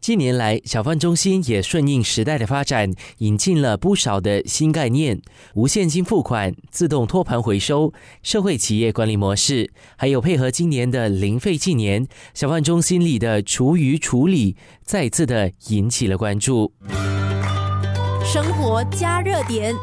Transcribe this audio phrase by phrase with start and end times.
[0.00, 5.20] 近年来，小贩中心也顺应时代的发展，引进了不少的新概念：
[5.54, 7.92] 无现金付款、自动托盘回收、
[8.22, 16.72] 社会企业管理模式，还有配合今年的零废纪年，小贩中心里的厨余处理再次的引起了关注。
[18.24, 19.74] 生活加热点。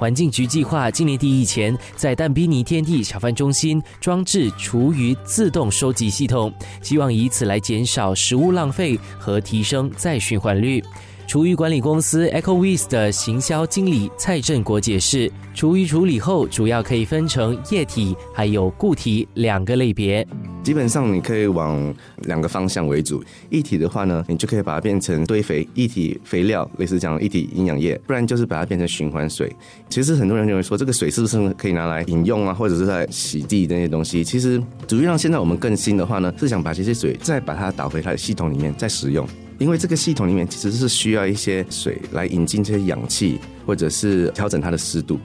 [0.00, 6.50] 环境局计划今年第一前，在淡滨尼天地小贩中心装置厨余自动收集系统，
[6.80, 10.82] 希望以此来减少食物浪费和提升再循环率。
[11.28, 20.26] 厨余管理公司 EcoWeS 的行销经理蔡振国解释，厨余处理后主要可以分成液体还有固体两个类别。
[20.62, 29.50] 基本上你可以往两个方向为主，液体的话呢，你就可以把它变成堆肥、液体肥料，类似这样一体营养液；不然就是把它变成循环水。
[29.88, 34.22] 其实很多人认为说，这个水是不是可以拿来饮用啊，或者是在洗地那些东西？
[34.22, 39.26] 其实，主要让现在我们更新的话呢，是想把这些水再把它导回它的系统里面再使用。
[39.58, 45.18] 因为这个系统里面其实是需要一些水来引进这些氧气，或者是调整它的湿度。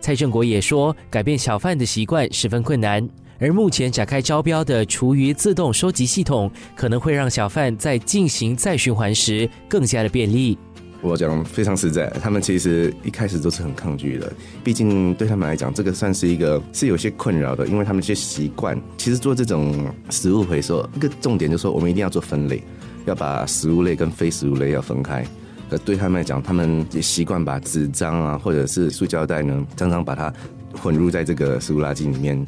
[0.00, 3.06] 蔡正国也说，改变小贩的习惯十分困难，
[3.38, 10.56] 而目前展开招标的厨余自动收集系统，可能会让小贩在进行再循环时更加的便利。
[11.00, 14.32] 我讲非常实在，他们其实一开始都是很抗拒的，
[14.62, 18.80] 毕竟对他们来讲，这个算是一个是有些困扰的，因为他们一些习惯。
[18.96, 22.62] 其实做这种食物回收，一个重点就是说，我们一定要做分类。
[23.06, 25.22] 要把食物类跟非食物类要分开，
[25.68, 30.32] 可对他们来讲，他们也习惯把纸张啊，或者是塑胶袋呢，常常把它
[30.72, 32.42] 混入在这个食物垃圾里面，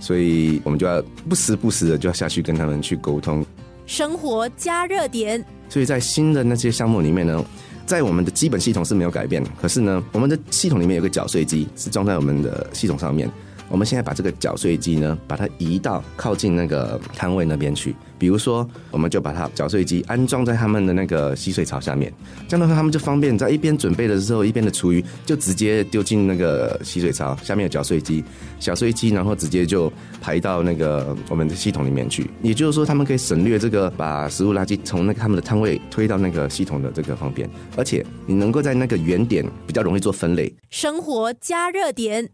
[0.00, 3.46] 所以我们就要不时不时的就要下去跟他们去沟通。
[3.86, 7.44] 生活加热点，所以在新的那些项目里面呢，
[7.86, 13.30] 在我们的基本系统是没有改变，可是呢，我们的系统里面有个缴税机是装在我们的系统上面。
[13.68, 17.94] 我们现在把这个缴税机呢，把它移到靠近那个摊位那边去。
[18.20, 22.12] 比如说，我们就把它搅碎机安装在他们的那个吸水槽下面，
[22.46, 28.22] 这样的话他们就方便在一边准备的时候，一边的厨余就直接丢进那个吸水槽下面的搅碎机，
[28.58, 32.30] 搅碎机然后直接就排到那个我们的系统里面去。
[32.42, 40.54] 也就是说，他们可以省略这个把食物垃圾从那个他们的摊位推到那个系统的这个方便，而且你能够在那个原点比较容易做分类。
[40.68, 42.28] 生活加热点。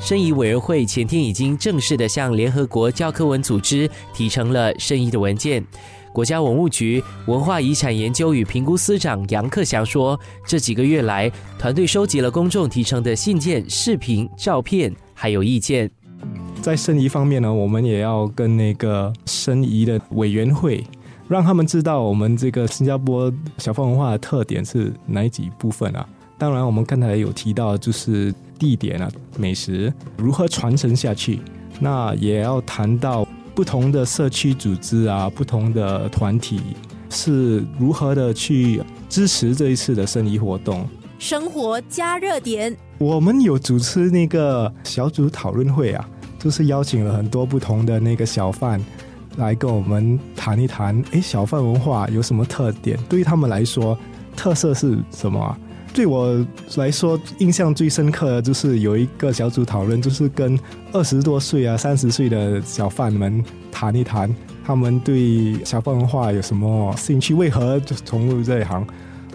[0.00, 5.64] 申遗委员会前天已经正式的向联合国教科文组织提成了申遗的文件。
[6.12, 15.90] 国家文物局文化遗产研究与评估司长杨克祥说，这几个月来，团队收集了公众提成的信件、视频、照片，还有意见。
[16.62, 20.82] 在申遗方面呢，我们也要跟那个申遗的委员会，
[21.28, 26.08] 让他们知道我们这个新加坡小贩文化的特点是哪几部分啊？
[26.38, 31.40] 当然，我们刚才有提到，就是地点啊、美食如何传承下去，
[31.80, 36.60] 那也要谈到不同的社区组织啊、不同的团体
[37.08, 40.86] 是如何的去支持这一次的生意活动。
[41.18, 46.06] 生活加热点，我们有主持那个小组讨论会啊，
[46.38, 48.78] 就是邀请了很多不同的那个小贩
[49.38, 52.98] 来跟我们谈一谈，哎，小贩文化有什么特点？
[53.08, 53.98] 对于他们来说，
[54.36, 55.56] 特色是什么？
[55.96, 60.58] 对我来说，印象最深刻的就是有一个小组讨论，就是跟
[60.92, 63.42] 二十多岁啊、三十岁的小贩们
[63.72, 64.30] 谈一谈，
[64.62, 68.86] 他们对小贩文化有什么兴趣，为何就从入这一行。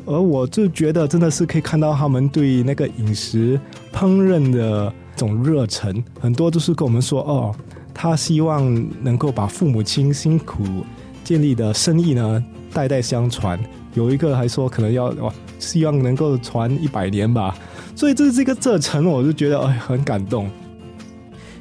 [0.05, 3.59] 而我就觉得，真的是可以看到他们对那个饮食
[3.91, 7.55] 烹饪的这种热忱，很多都是跟我们说，哦，
[7.91, 10.63] 他希望能够把父母亲辛苦
[11.23, 12.43] 建立的生意呢
[12.73, 13.59] 代代相传。
[13.93, 15.33] 有一个还说可能要哇。
[15.59, 17.55] 希望能够传一百年吧，
[17.95, 20.49] 所以这这个这层我就觉得哎很感动。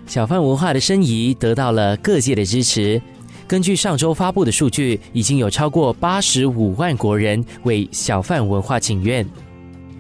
[0.06, 2.98] 小贩文化的申遗得到了各界的支持。
[3.46, 9.28] 根据上周发布的数据，已经有超过八十五万国人为小贩文化请愿。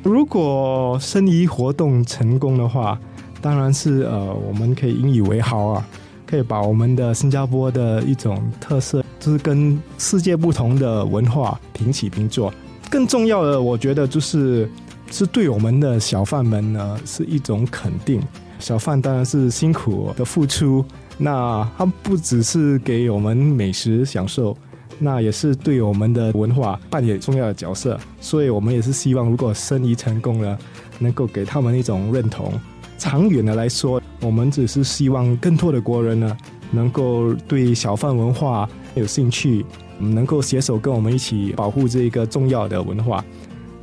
[0.02, 2.98] 如果申遗活动成功的话，
[3.42, 5.86] 当然是呃我们可以引以为豪啊，
[6.26, 12.52] 可以把我们的新加坡的一种特色，就是跟世界不同的文化平起平坐。
[12.90, 14.68] 更重要的，我觉得就是
[15.12, 18.20] 是对我们的小贩们呢是一种肯定。
[18.58, 20.84] 小贩当然是辛苦的付出，
[21.16, 24.56] 那他不只是给我们美食享受，
[24.98, 27.98] 那也是对我们的文化扮演重要的角色。
[28.20, 30.58] 所以我们也是希望，如果生意成功了，
[30.98, 32.52] 能够给他们一种认同。
[32.98, 36.36] 长远的来说，我们只是希望更多的国人呢，
[36.70, 39.64] 能够对小贩文化有兴趣。
[40.02, 43.22] 能够携手跟我们一起保护这个重要的文化，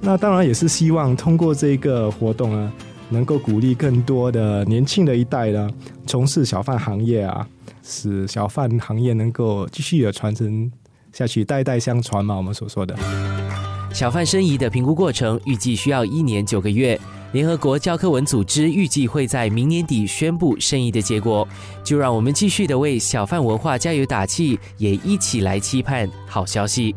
[0.02, 2.74] 那当然也是希望通过这个活动呢，
[3.10, 5.70] 能够鼓励更多的年轻的一代呢
[6.08, 7.48] 从事小贩行业啊，
[7.84, 10.72] 使小贩行业能够继续的传承
[11.14, 12.98] 下去，代代相传嘛，我们所说的。
[13.98, 17.00] 小贩申遗的评估过程预计需要一年九个月。
[17.32, 21.48] 联合国教科文组织预计会在明年底宣布申遗的结果。
[21.84, 26.96] 就让我们继续的为小贩文化加油打气，也一起来期盼好消息。